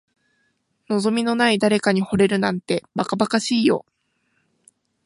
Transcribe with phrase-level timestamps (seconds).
[0.89, 3.85] 望みのない誰かに惚れるなんて、ばかばかしいよ。